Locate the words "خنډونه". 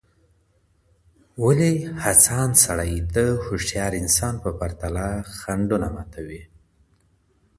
5.39-5.87